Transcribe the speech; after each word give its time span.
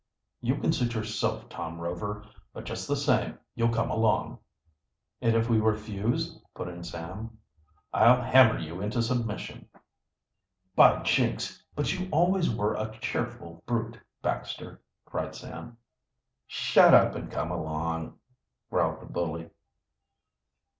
"You 0.41 0.55
can 0.57 0.73
suit 0.73 0.95
yourself, 0.95 1.47
Tom 1.47 1.79
Rover. 1.79 2.25
But, 2.53 2.63
just 2.63 2.87
the 2.87 2.95
same, 2.95 3.37
you'll 3.53 3.69
come 3.71 3.91
along." 3.91 4.39
"And 5.21 5.35
if 5.35 5.47
we 5.47 5.59
refuse?" 5.59 6.39
put 6.55 6.67
in 6.69 6.83
Sam. 6.83 7.37
"I'll 7.93 8.19
hammer 8.19 8.57
you 8.57 8.81
into 8.81 9.03
submission." 9.03 9.67
"By 10.75 11.03
jinks! 11.03 11.61
but 11.75 11.93
you 11.93 12.09
always 12.11 12.49
were 12.51 12.73
a 12.73 12.97
cheerful 12.99 13.61
brute, 13.67 13.99
Baxter," 14.23 14.81
cried 15.05 15.35
Sam. 15.35 15.77
"Shut 16.47 16.95
up 16.95 17.13
and 17.13 17.29
come 17.29 17.51
along," 17.51 18.17
growled 18.71 19.01
the 19.01 19.05
bully. 19.05 19.51